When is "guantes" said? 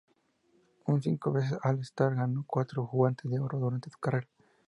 2.87-3.29